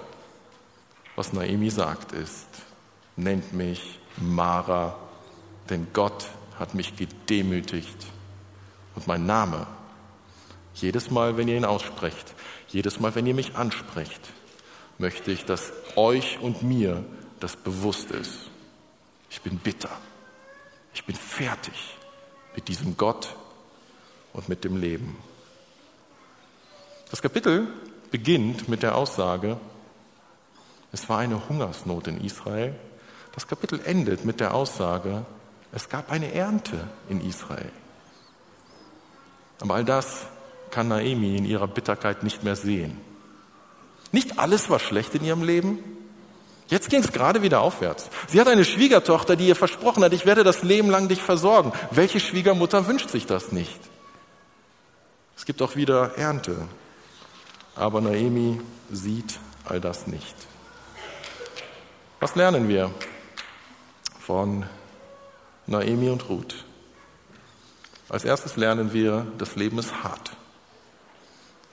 [1.15, 2.47] was Naomi sagt, ist,
[3.15, 4.97] nennt mich Mara,
[5.69, 6.27] denn Gott
[6.59, 7.97] hat mich gedemütigt.
[8.95, 9.67] Und mein Name,
[10.75, 12.33] jedes Mal, wenn ihr ihn aussprecht,
[12.69, 14.21] jedes Mal, wenn ihr mich ansprecht,
[14.97, 17.03] möchte ich, dass euch und mir
[17.39, 18.49] das bewusst ist.
[19.29, 19.89] Ich bin bitter.
[20.93, 21.97] Ich bin fertig
[22.55, 23.35] mit diesem Gott
[24.31, 25.17] und mit dem Leben.
[27.09, 27.67] Das Kapitel
[28.11, 29.57] beginnt mit der Aussage,
[30.91, 32.75] es war eine Hungersnot in Israel.
[33.33, 35.25] Das Kapitel endet mit der Aussage,
[35.71, 37.71] es gab eine Ernte in Israel.
[39.59, 40.27] Aber all das
[40.69, 42.97] kann Naomi in ihrer Bitterkeit nicht mehr sehen.
[44.11, 45.79] Nicht alles war schlecht in ihrem Leben.
[46.67, 48.09] Jetzt ging es gerade wieder aufwärts.
[48.27, 51.73] Sie hat eine Schwiegertochter, die ihr versprochen hat, ich werde das Leben lang dich versorgen.
[51.91, 53.79] Welche Schwiegermutter wünscht sich das nicht?
[55.35, 56.67] Es gibt auch wieder Ernte.
[57.75, 60.35] Aber Naomi sieht all das nicht.
[62.19, 62.91] Was lernen wir
[64.25, 64.65] von
[65.67, 66.63] Naomi und Ruth?
[68.09, 70.31] Als erstes lernen wir, das Leben ist hart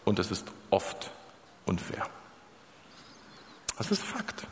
[0.04, 1.10] und es ist oft
[1.66, 2.06] unfair.
[3.78, 4.46] Das ist Fakt.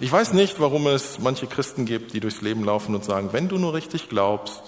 [0.00, 3.48] Ich weiß nicht, warum es manche Christen gibt, die durchs Leben laufen und sagen, wenn
[3.48, 4.62] du nur richtig glaubst,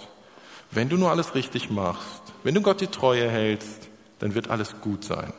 [0.70, 4.80] wenn du nur alles richtig machst, wenn du Gott die Treue hältst, dann wird alles
[4.80, 5.32] gut sein.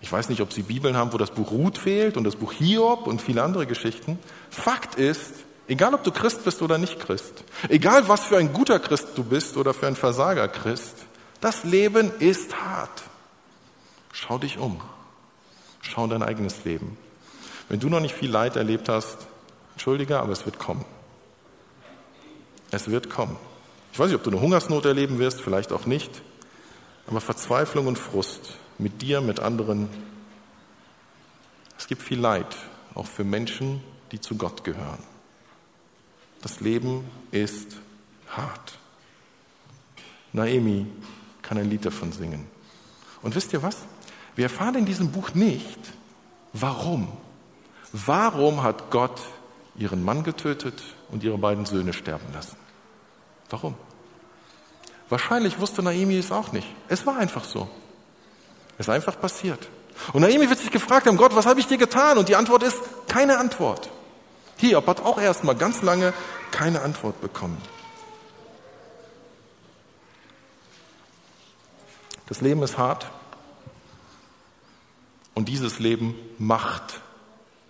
[0.00, 2.52] Ich weiß nicht, ob Sie Bibeln haben, wo das Buch Ruth fehlt und das Buch
[2.52, 4.18] Hiob und viele andere Geschichten.
[4.48, 5.34] Fakt ist,
[5.68, 9.24] egal ob du Christ bist oder nicht Christ, egal was für ein guter Christ du
[9.24, 10.94] bist oder für ein Versager Christ,
[11.40, 13.02] das Leben ist hart.
[14.12, 14.80] Schau dich um.
[15.82, 16.96] Schau in dein eigenes Leben.
[17.68, 19.18] Wenn du noch nicht viel Leid erlebt hast,
[19.72, 20.84] entschuldige, aber es wird kommen.
[22.70, 23.36] Es wird kommen.
[23.92, 26.22] Ich weiß nicht, ob du eine Hungersnot erleben wirst, vielleicht auch nicht.
[27.06, 29.88] Aber Verzweiflung und Frust mit dir, mit anderen.
[31.78, 32.56] Es gibt viel Leid,
[32.94, 35.02] auch für Menschen, die zu Gott gehören.
[36.42, 37.76] Das Leben ist
[38.28, 38.78] hart.
[40.32, 40.86] Naomi
[41.42, 42.46] kann ein Lied davon singen.
[43.22, 43.78] Und wisst ihr was?
[44.36, 45.78] Wir erfahren in diesem Buch nicht,
[46.52, 47.08] warum.
[47.92, 49.20] Warum hat Gott
[49.76, 52.56] ihren Mann getötet und ihre beiden Söhne sterben lassen?
[53.50, 53.74] Warum?
[55.08, 56.68] Wahrscheinlich wusste Naomi es auch nicht.
[56.88, 57.68] Es war einfach so.
[58.80, 59.68] Es ist einfach passiert.
[60.14, 62.16] Und Naomi wird sich gefragt haben, Gott, was habe ich dir getan?
[62.16, 63.90] Und die Antwort ist, keine Antwort.
[64.56, 66.14] Hiob hat auch erstmal ganz lange
[66.50, 67.60] keine Antwort bekommen.
[72.26, 73.10] Das Leben ist hart
[75.34, 77.02] und dieses Leben macht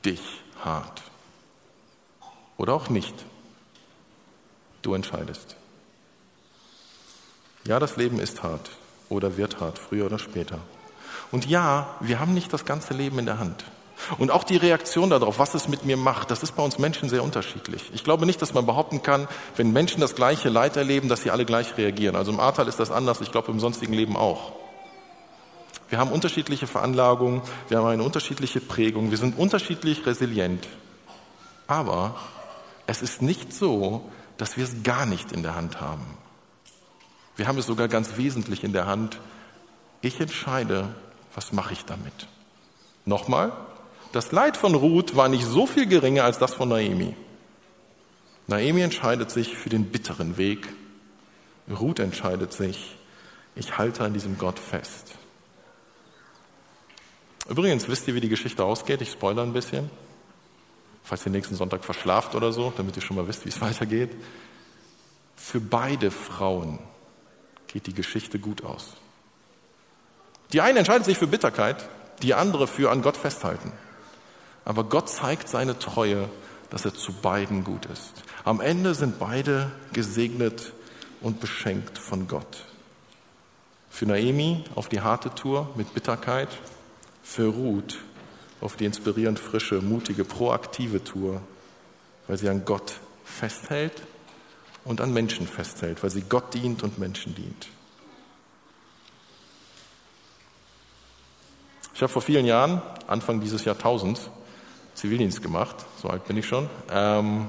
[0.05, 0.23] dich
[0.65, 1.03] hart.
[2.57, 3.17] Oder auch nicht.
[4.83, 5.57] Du entscheidest.
[7.65, 8.71] Ja, das Leben ist hart
[9.09, 10.61] oder wird hart, früher oder später.
[11.31, 13.65] Und ja, wir haben nicht das ganze Leben in der Hand.
[14.19, 17.09] Und auch die Reaktion darauf, was es mit mir macht, das ist bei uns Menschen
[17.09, 17.91] sehr unterschiedlich.
[17.93, 21.31] Ich glaube nicht, dass man behaupten kann, wenn Menschen das gleiche Leid erleben, dass sie
[21.31, 22.17] alle gleich reagieren.
[22.17, 24.53] Also im Ahrtal ist das anders, ich glaube im sonstigen Leben auch.
[25.91, 30.69] Wir haben unterschiedliche Veranlagungen, wir haben eine unterschiedliche Prägung, wir sind unterschiedlich resilient.
[31.67, 32.17] Aber
[32.87, 36.17] es ist nicht so, dass wir es gar nicht in der Hand haben.
[37.37, 39.19] Wir haben es sogar ganz wesentlich in der Hand.
[40.01, 40.95] Ich entscheide,
[41.41, 42.13] was mache ich damit.
[43.07, 43.51] Nochmal,
[44.13, 47.17] das Leid von Ruth war nicht so viel geringer als das von Naomi.
[48.47, 50.69] Naomi entscheidet sich für den bitteren Weg.
[51.71, 52.99] Ruth entscheidet sich,
[53.55, 55.15] Ich halte an diesem Gott fest.
[57.49, 59.01] Übrigens, wisst ihr, wie die Geschichte ausgeht?
[59.01, 59.89] Ich spoilere ein bisschen.
[61.05, 64.11] Falls ihr nächsten Sonntag verschlaft oder so, damit ihr schon mal wisst, wie es weitergeht.
[65.37, 66.81] Für beide Frauen
[67.67, 69.00] geht die Geschichte gut aus.
[70.53, 71.89] Die eine entscheidet sich für Bitterkeit,
[72.23, 73.73] die andere für an Gott festhalten.
[74.65, 76.29] Aber Gott zeigt seine Treue,
[76.71, 78.23] dass er zu beiden gut ist.
[78.45, 80.73] Am Ende sind beide gesegnet
[81.21, 82.65] und beschenkt von Gott.
[83.91, 86.49] Für Naemi auf die harte Tour mit Bitterkeit,
[87.23, 87.99] für Ruth
[88.61, 91.41] auf die inspirierend frische, mutige, proaktive Tour,
[92.27, 94.03] weil sie an Gott festhält
[94.85, 97.69] und an Menschen festhält, weil sie Gott dient und Menschen dient.
[102.01, 104.31] Ich habe vor vielen Jahren, Anfang dieses Jahrtausends,
[104.95, 106.67] Zivildienst gemacht, so alt bin ich schon.
[106.91, 107.47] Ähm,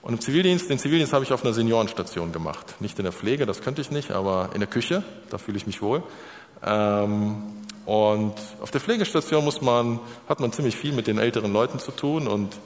[0.00, 2.76] und im Zivildienst, den Zivildienst habe ich auf einer Seniorenstation gemacht.
[2.80, 5.66] Nicht in der Pflege, das könnte ich nicht, aber in der Küche, da fühle ich
[5.66, 6.02] mich wohl.
[6.64, 7.42] Ähm,
[7.84, 11.92] und auf der Pflegestation muss man, hat man ziemlich viel mit den älteren Leuten zu
[11.92, 12.56] tun und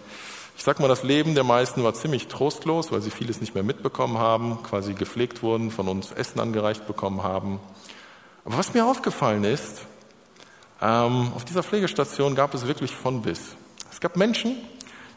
[0.56, 3.64] ich sag mal, das Leben der meisten war ziemlich trostlos, weil sie vieles nicht mehr
[3.64, 7.58] mitbekommen haben, quasi gepflegt wurden, von uns Essen angereicht bekommen haben.
[8.44, 9.84] Aber was mir aufgefallen ist,
[10.85, 13.57] ähm, auf dieser Pflegestation gab es wirklich von bis.
[13.90, 14.57] Es gab Menschen,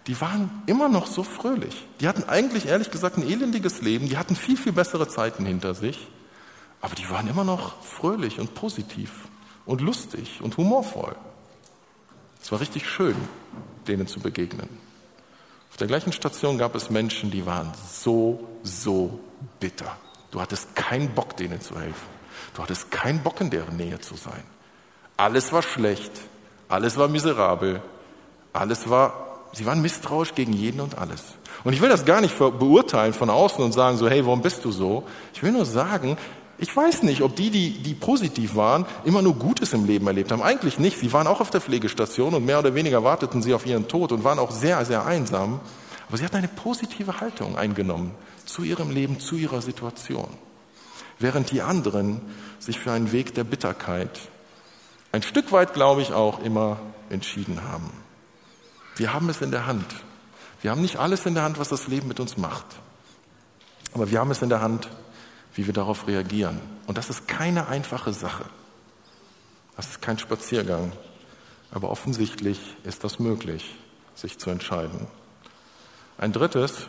[0.07, 1.85] die waren immer noch so fröhlich.
[1.99, 5.75] Die hatten eigentlich ehrlich gesagt ein elendiges Leben, die hatten viel, viel bessere Zeiten hinter
[5.75, 6.07] sich,
[6.79, 9.11] aber die waren immer noch fröhlich und positiv
[9.65, 11.17] und lustig und humorvoll.
[12.41, 13.15] Es war richtig schön,
[13.89, 14.69] denen zu begegnen.
[15.69, 19.19] Auf der gleichen Station gab es Menschen, die waren so, so
[19.59, 19.97] bitter.
[20.31, 22.07] Du hattest keinen Bock, denen zu helfen.
[22.53, 24.43] Du hattest keinen Bock, in deren Nähe zu sein.
[25.17, 26.11] Alles war schlecht,
[26.69, 27.81] alles war miserabel,
[28.53, 31.23] alles war, sie waren misstrauisch gegen jeden und alles.
[31.63, 34.63] Und ich will das gar nicht beurteilen von außen und sagen so, hey, warum bist
[34.63, 35.03] du so?
[35.33, 36.17] Ich will nur sagen,
[36.59, 40.31] ich weiß nicht, ob die, die, die positiv waren, immer nur Gutes im Leben erlebt
[40.31, 40.41] haben.
[40.41, 40.99] Eigentlich nicht.
[40.99, 44.11] Sie waren auch auf der Pflegestation und mehr oder weniger warteten sie auf ihren Tod
[44.11, 45.59] und waren auch sehr, sehr einsam.
[46.07, 48.11] Aber sie hatten eine positive Haltung eingenommen
[48.45, 50.29] zu ihrem Leben, zu ihrer Situation.
[51.19, 52.21] Während die anderen
[52.59, 54.19] sich für einen Weg der Bitterkeit
[55.11, 57.91] ein Stück weit, glaube ich, auch immer entschieden haben.
[58.95, 59.85] Wir haben es in der Hand.
[60.61, 62.65] Wir haben nicht alles in der Hand, was das Leben mit uns macht.
[63.93, 64.89] Aber wir haben es in der Hand,
[65.53, 66.59] wie wir darauf reagieren.
[66.87, 68.45] Und das ist keine einfache Sache.
[69.75, 70.91] Das ist kein Spaziergang.
[71.71, 73.75] Aber offensichtlich ist das möglich,
[74.15, 75.07] sich zu entscheiden.
[76.17, 76.87] Ein drittes,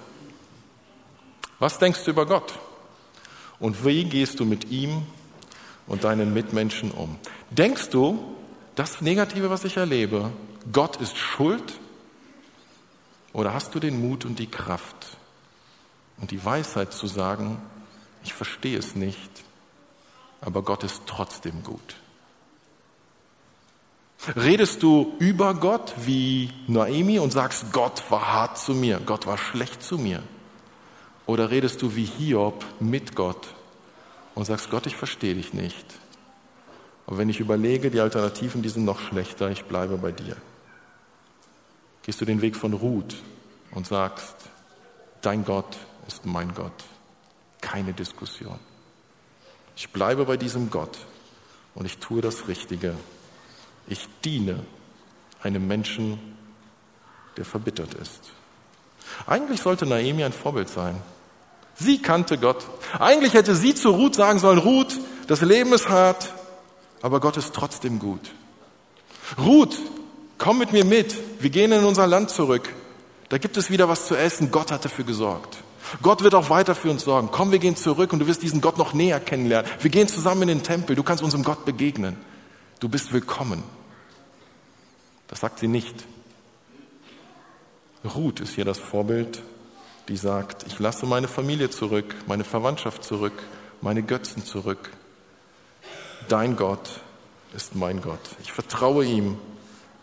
[1.59, 2.59] was denkst du über Gott?
[3.59, 5.07] Und wie gehst du mit ihm
[5.89, 7.19] und deinen Mitmenschen um?
[7.51, 8.19] Denkst du,
[8.75, 10.31] das Negative, was ich erlebe,
[10.73, 11.81] Gott ist schuld?
[13.33, 15.19] Oder hast du den Mut und die Kraft
[16.21, 17.61] und die Weisheit zu sagen,
[18.23, 19.31] ich verstehe es nicht,
[20.41, 21.97] aber Gott ist trotzdem gut?
[24.37, 29.39] Redest du über Gott wie Noemi und sagst, Gott war hart zu mir, Gott war
[29.39, 30.23] schlecht zu mir?
[31.27, 33.55] Oder redest du wie Hiob mit Gott
[34.39, 35.85] und sagst, Gott, ich verstehe dich nicht,
[37.09, 40.37] aber wenn ich überlege, die Alternativen, die sind noch schlechter, ich bleibe bei dir.
[42.03, 43.17] Gehst du den Weg von Ruth
[43.73, 44.37] und sagst,
[45.23, 46.85] dein Gott ist mein Gott.
[47.61, 48.61] Keine Diskussion.
[49.75, 50.99] Ich bleibe bei diesem Gott
[51.75, 52.95] und ich tue das Richtige.
[53.89, 54.65] Ich diene
[55.43, 56.17] einem Menschen,
[57.37, 58.31] der verbittert ist.
[59.27, 61.03] Eigentlich sollte Naomi ein Vorbild sein.
[61.79, 62.67] Sie kannte Gott.
[62.99, 66.33] Eigentlich hätte sie zu Ruth sagen sollen, Ruth, das Leben ist hart,
[67.03, 68.33] aber Gott ist trotzdem gut.
[69.39, 69.77] Ruth,
[70.39, 71.15] komm mit mir mit.
[71.41, 72.69] Wir gehen in unser Land zurück.
[73.29, 74.51] Da gibt es wieder was zu essen.
[74.51, 75.59] Gott hat dafür gesorgt.
[76.03, 77.29] Gott wird auch weiter für uns sorgen.
[77.31, 79.71] Komm, wir gehen zurück und du wirst diesen Gott noch näher kennenlernen.
[79.81, 80.97] Wir gehen zusammen in den Tempel.
[80.97, 82.17] Du kannst unserem Gott begegnen.
[82.81, 83.63] Du bist willkommen.
[85.29, 86.05] Das sagt sie nicht.
[88.05, 89.43] Ruth ist hier das Vorbild,
[90.09, 93.43] die sagt, ich lasse meine Familie zurück, meine Verwandtschaft zurück,
[93.81, 94.91] meine Götzen zurück
[96.29, 97.01] dein Gott
[97.55, 98.21] ist mein Gott.
[98.43, 99.39] Ich vertraue ihm,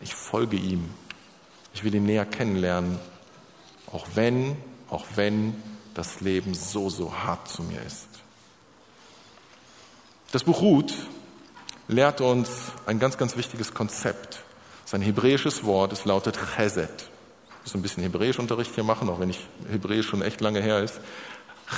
[0.01, 0.89] ich folge ihm.
[1.73, 2.99] Ich will ihn näher kennenlernen,
[3.91, 4.55] auch wenn,
[4.89, 5.61] auch wenn
[5.93, 8.07] das Leben so, so hart zu mir ist.
[10.31, 10.93] Das Buch Ruth
[11.87, 12.49] lehrt uns
[12.85, 14.41] ein ganz, ganz wichtiges Konzept.
[14.83, 17.09] Es ist ein hebräisches Wort, es lautet Chesed.
[17.65, 19.39] Muss ein bisschen Hebräischunterricht hier machen, auch wenn ich
[19.71, 20.99] Hebräisch schon echt lange her ist.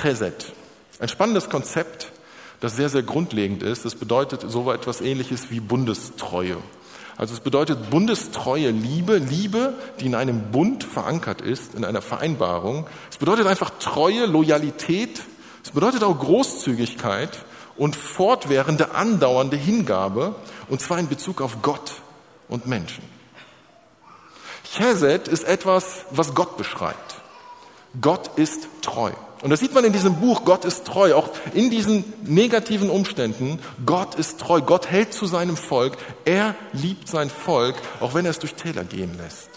[0.02, 0.52] Chesed.
[1.00, 2.12] Ein spannendes Konzept,
[2.60, 3.86] das sehr, sehr grundlegend ist.
[3.86, 6.58] Das bedeutet so etwas ähnliches wie Bundestreue.
[7.16, 12.86] Also es bedeutet bundestreue Liebe, Liebe, die in einem Bund verankert ist, in einer Vereinbarung.
[13.10, 15.22] Es bedeutet einfach Treue, Loyalität.
[15.64, 17.46] Es bedeutet auch Großzügigkeit
[17.78, 20.36] und fortwährende, andauernde Hingabe,
[20.68, 22.02] und zwar in Bezug auf Gott
[22.50, 23.17] und Menschen.
[24.76, 27.16] Chesed ist etwas, was Gott beschreibt.
[28.02, 29.12] Gott ist treu.
[29.42, 33.60] Und das sieht man in diesem Buch, Gott ist treu, auch in diesen negativen Umständen.
[33.86, 38.32] Gott ist treu, Gott hält zu seinem Volk, er liebt sein Volk, auch wenn er
[38.32, 39.50] es durch Täler gehen lässt.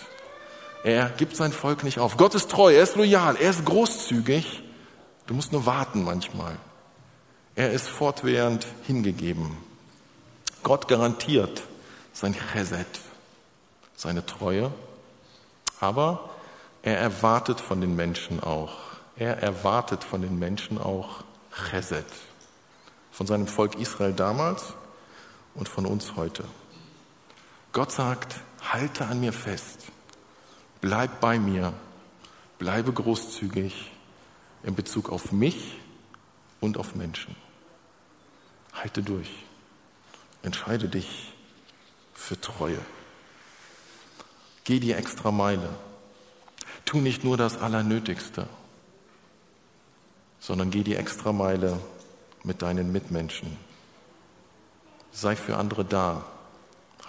[0.84, 2.16] Er gibt sein Volk nicht auf.
[2.16, 4.62] Gott ist treu, er ist loyal, er ist großzügig.
[5.26, 6.56] Du musst nur warten manchmal.
[7.54, 9.56] Er ist fortwährend hingegeben.
[10.62, 11.62] Gott garantiert
[12.12, 12.86] sein Chesed,
[13.96, 14.72] seine Treue,
[15.80, 16.30] aber
[16.82, 18.76] er erwartet von den Menschen auch,
[19.16, 22.06] er erwartet von den Menschen auch Chesed,
[23.10, 24.74] von seinem Volk Israel damals
[25.54, 26.44] und von uns heute.
[27.72, 29.86] Gott sagt, halte an mir fest,
[30.80, 31.72] bleib bei mir,
[32.58, 33.90] bleibe großzügig
[34.62, 35.78] in Bezug auf mich
[36.60, 37.34] und auf Menschen.
[38.72, 39.30] Halte durch.
[40.42, 41.32] Entscheide dich
[42.14, 42.78] für Treue.
[44.70, 45.68] Geh die extra Meile.
[46.84, 48.46] Tu nicht nur das Allernötigste,
[50.38, 51.80] sondern geh die extra Meile
[52.44, 53.56] mit deinen Mitmenschen.
[55.10, 56.24] Sei für andere da.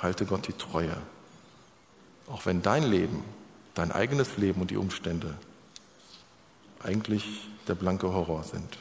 [0.02, 0.98] Halte Gott die Treue.
[2.32, 3.24] Auch wenn dein Leben,
[3.76, 5.38] dein eigenes Leben und die Umstände
[6.82, 8.80] eigentlich der blanke Horror sind.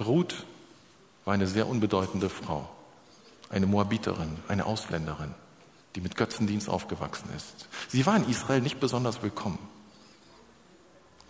[0.00, 0.46] Ruth
[1.26, 2.66] war eine sehr unbedeutende Frau,
[3.50, 5.34] eine Moabiterin, eine Ausländerin,
[5.96, 7.68] die mit Götzendienst aufgewachsen ist.
[7.88, 9.58] Sie war in Israel nicht besonders willkommen.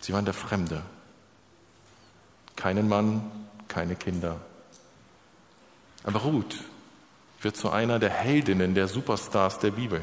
[0.01, 0.83] Sie war in der Fremde.
[2.57, 3.31] Keinen Mann,
[3.69, 4.41] keine Kinder.
[6.03, 6.63] Aber Ruth
[7.41, 10.01] wird zu einer der Heldinnen, der Superstars der Bibel,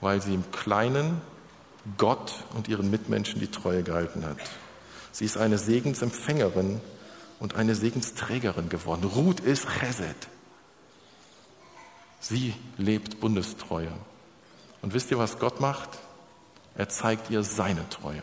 [0.00, 1.20] weil sie im Kleinen
[1.98, 4.38] Gott und ihren Mitmenschen die Treue gehalten hat.
[5.10, 6.80] Sie ist eine Segensempfängerin
[7.40, 9.04] und eine Segensträgerin geworden.
[9.04, 10.28] Ruth ist Chesed.
[12.20, 13.92] Sie lebt Bundestreue.
[14.82, 15.90] Und wisst ihr, was Gott macht?
[16.76, 18.22] Er zeigt ihr seine Treue.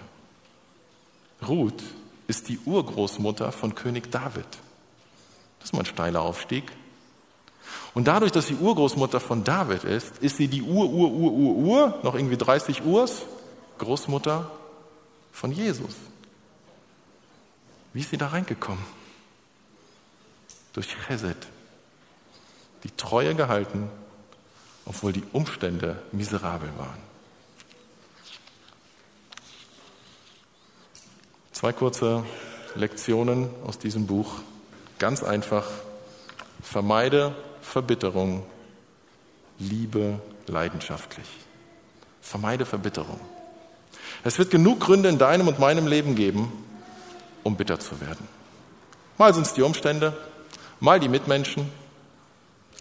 [1.47, 1.83] Ruth
[2.27, 4.47] ist die Urgroßmutter von König David.
[5.59, 6.71] Das ist mal ein steiler Aufstieg.
[7.93, 11.55] Und dadurch, dass sie Urgroßmutter von David ist, ist sie die Ur, Ur, Ur, Ur,
[11.55, 13.23] Ur, noch irgendwie 30 Urs,
[13.77, 14.49] Großmutter
[15.31, 15.95] von Jesus.
[17.93, 18.83] Wie ist sie da reingekommen?
[20.77, 21.47] durch Chesed
[22.83, 23.89] die Treue gehalten,
[24.85, 27.07] obwohl die Umstände miserabel waren.
[31.51, 32.23] Zwei kurze
[32.75, 34.31] Lektionen aus diesem Buch.
[34.99, 35.65] Ganz einfach.
[36.61, 38.45] Vermeide Verbitterung,
[39.57, 41.27] liebe leidenschaftlich.
[42.21, 43.19] Vermeide Verbitterung.
[44.23, 46.51] Es wird genug Gründe in deinem und meinem Leben geben,
[47.43, 48.27] um bitter zu werden.
[49.17, 50.15] Mal sind es die Umstände,
[50.79, 51.71] Mal die Mitmenschen,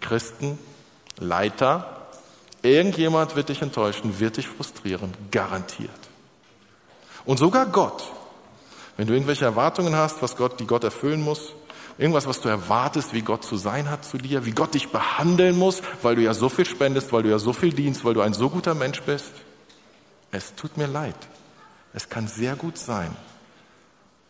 [0.00, 0.58] Christen,
[1.18, 2.08] Leiter.
[2.62, 5.90] Irgendjemand wird dich enttäuschen, wird dich frustrieren, garantiert.
[7.24, 8.12] Und sogar Gott.
[8.96, 11.52] Wenn du irgendwelche Erwartungen hast, was Gott, die Gott erfüllen muss,
[11.98, 15.56] irgendwas, was du erwartest, wie Gott zu sein hat zu dir, wie Gott dich behandeln
[15.56, 18.20] muss, weil du ja so viel spendest, weil du ja so viel dienst, weil du
[18.22, 19.32] ein so guter Mensch bist.
[20.30, 21.16] Es tut mir leid.
[21.92, 23.14] Es kann sehr gut sein,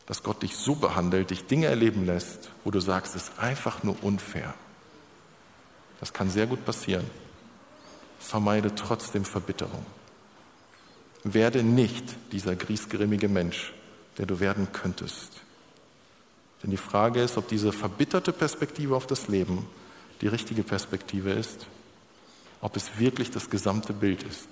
[0.07, 3.83] dass Gott dich so behandelt, dich Dinge erleben lässt, wo du sagst, es ist einfach
[3.83, 4.55] nur unfair.
[6.00, 7.04] Das kann sehr gut passieren.
[8.18, 9.85] Vermeide trotzdem Verbitterung.
[11.24, 13.72] Werde nicht dieser griesgrimmige Mensch,
[14.18, 15.42] der du werden könntest.
[16.62, 19.66] Denn die Frage ist, ob diese verbitterte Perspektive auf das Leben
[20.20, 21.66] die richtige Perspektive ist,
[22.61, 24.48] ob es wirklich das gesamte Bild ist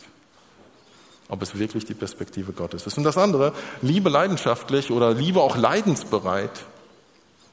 [1.29, 2.99] ob es wirklich die Perspektive Gottes ist.
[2.99, 3.53] Und das andere,
[3.83, 6.65] Liebe leidenschaftlich oder Liebe auch leidensbereit,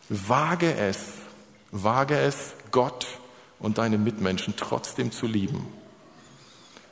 [0.10, 1.14] wage es,
[1.72, 3.08] wage es, Gott
[3.62, 5.68] und deine Mitmenschen trotzdem zu lieben,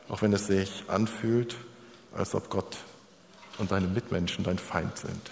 [0.08, 1.56] auch wenn es sich anfühlt,
[2.16, 2.78] als ob Gott
[3.58, 5.32] und deine Mitmenschen dein Feind sind.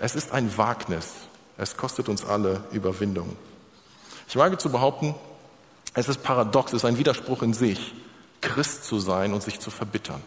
[0.00, 1.12] Es ist ein Wagnis,
[1.56, 3.36] es kostet uns alle Überwindung.
[4.28, 5.14] Ich wage zu behaupten,
[5.94, 7.94] es ist paradox, es ist ein Widerspruch in sich,
[8.40, 10.20] Christ zu sein und sich zu verbittern.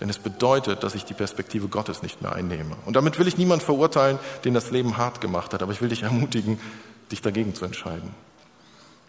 [0.00, 2.76] Denn es bedeutet, dass ich die Perspektive Gottes nicht mehr einnehme.
[2.84, 5.88] Und damit will ich niemand verurteilen, den das Leben hart gemacht hat, aber ich will
[5.88, 6.60] dich ermutigen,
[7.10, 8.14] dich dagegen zu entscheiden.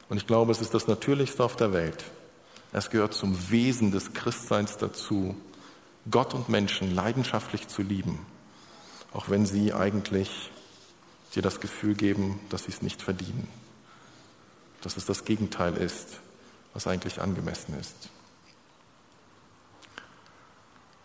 [0.09, 2.03] Und ich glaube, es ist das Natürlichste auf der Welt.
[2.71, 5.35] Es gehört zum Wesen des Christseins dazu,
[6.09, 8.25] Gott und Menschen leidenschaftlich zu lieben,
[9.13, 10.51] auch wenn sie eigentlich
[11.35, 13.47] dir das Gefühl geben, dass sie es nicht verdienen.
[14.81, 16.19] Dass es das Gegenteil ist,
[16.73, 18.09] was eigentlich angemessen ist.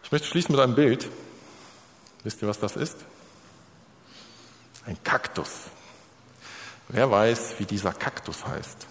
[0.02, 1.08] Ich möchte schließen mit einem Bild.
[2.22, 2.96] Wisst ihr, was das ist?
[4.86, 5.70] Ein Kaktus.
[6.88, 8.86] Wer weiß, wie dieser Kaktus heißt?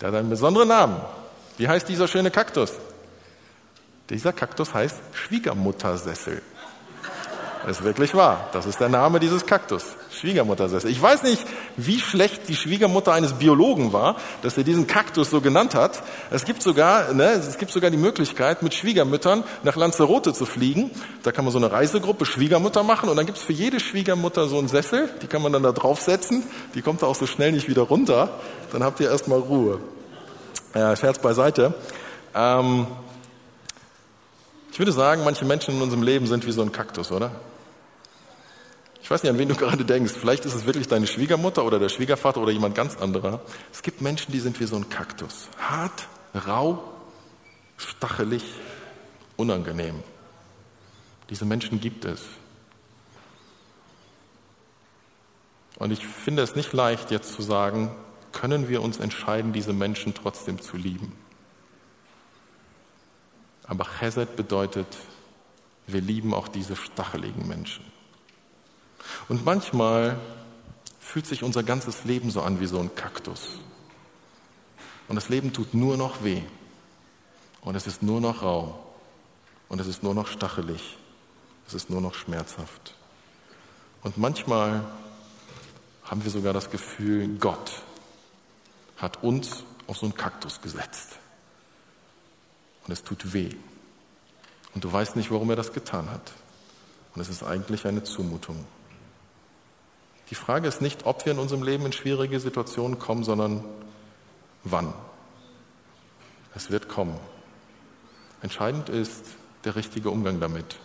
[0.00, 1.00] Der hat einen besonderen Namen.
[1.56, 2.72] Wie heißt dieser schöne Kaktus?
[4.10, 6.42] Dieser Kaktus heißt Schwiegermuttersessel.
[7.66, 8.48] Ist wirklich wahr.
[8.52, 9.84] Das ist der Name dieses Kaktus.
[10.12, 10.88] Schwiegermuttersessel.
[10.88, 11.44] Ich weiß nicht,
[11.76, 16.00] wie schlecht die Schwiegermutter eines Biologen war, dass er diesen Kaktus so genannt hat.
[16.30, 20.92] Es gibt sogar, ne, es gibt sogar die Möglichkeit, mit Schwiegermüttern nach Lanzarote zu fliegen.
[21.24, 24.46] Da kann man so eine Reisegruppe Schwiegermutter machen und dann gibt es für jede Schwiegermutter
[24.46, 25.10] so einen Sessel.
[25.22, 26.44] Die kann man dann da draufsetzen.
[26.76, 28.30] Die kommt da auch so schnell nicht wieder runter.
[28.70, 29.80] Dann habt ihr erstmal Ruhe.
[30.72, 31.74] Ja, Scherz beiseite.
[32.32, 32.86] Ähm,
[34.70, 37.32] ich würde sagen, manche Menschen in unserem Leben sind wie so ein Kaktus, oder?
[39.06, 40.14] Ich weiß nicht, an wen du gerade denkst.
[40.18, 43.40] Vielleicht ist es wirklich deine Schwiegermutter oder der Schwiegervater oder jemand ganz anderer.
[43.72, 45.48] Es gibt Menschen, die sind wie so ein Kaktus.
[45.60, 46.82] Hart, rau,
[47.76, 48.42] stachelig,
[49.36, 50.02] unangenehm.
[51.30, 52.20] Diese Menschen gibt es.
[55.78, 57.94] Und ich finde es nicht leicht, jetzt zu sagen,
[58.32, 61.12] können wir uns entscheiden, diese Menschen trotzdem zu lieben.
[63.68, 64.88] Aber Chesed bedeutet,
[65.86, 67.84] wir lieben auch diese stacheligen Menschen.
[69.28, 70.18] Und manchmal
[71.00, 73.58] fühlt sich unser ganzes Leben so an wie so ein Kaktus.
[75.08, 76.42] Und das Leben tut nur noch weh.
[77.60, 78.78] Und es ist nur noch rau.
[79.68, 80.96] Und es ist nur noch stachelig.
[81.66, 82.94] Es ist nur noch schmerzhaft.
[84.02, 84.84] Und manchmal
[86.04, 87.82] haben wir sogar das Gefühl, Gott
[88.96, 91.18] hat uns auf so einen Kaktus gesetzt.
[92.86, 93.50] Und es tut weh.
[94.74, 96.32] Und du weißt nicht, warum er das getan hat.
[97.14, 98.64] Und es ist eigentlich eine Zumutung.
[100.30, 103.64] Die Frage ist nicht, ob wir in unserem Leben in schwierige Situationen kommen, sondern
[104.64, 104.92] wann.
[106.54, 107.18] Es wird kommen.
[108.42, 109.24] Entscheidend ist
[109.64, 110.78] der richtige Umgang damit.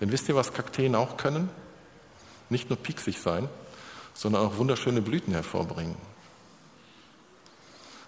[0.00, 1.48] Denn wisst ihr, was Kakteen auch können?
[2.50, 3.48] Nicht nur pieksig sein,
[4.14, 5.96] sondern auch wunderschöne Blüten hervorbringen.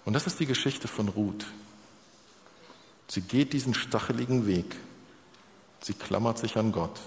[0.05, 1.47] Und das ist die Geschichte von Ruth.
[3.09, 4.77] Sie geht diesen stacheligen Weg.
[5.81, 7.01] Sie klammert sich an Gott.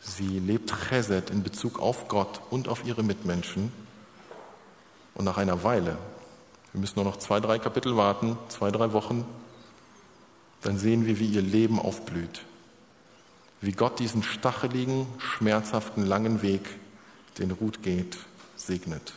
[0.00, 3.72] Sie lebt Chesed in Bezug auf Gott und auf ihre Mitmenschen.
[5.14, 5.98] Und nach einer Weile,
[6.72, 9.24] wir müssen nur noch zwei, drei Kapitel warten, zwei, drei Wochen,
[10.62, 12.42] dann sehen wir, wie ihr Leben aufblüht.
[13.60, 16.62] Wie Gott diesen stacheligen, schmerzhaften, langen Weg,
[17.38, 18.18] den Ruth geht,
[18.56, 19.12] segnet.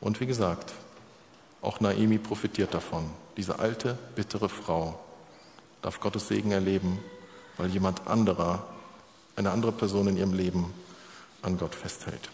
[0.00, 0.72] Und wie gesagt,
[1.62, 3.10] auch Naemi profitiert davon.
[3.36, 4.98] Diese alte, bittere Frau
[5.82, 6.98] darf Gottes Segen erleben,
[7.56, 8.66] weil jemand anderer
[9.40, 10.72] eine andere Person in ihrem Leben
[11.42, 12.30] an Gott festhält.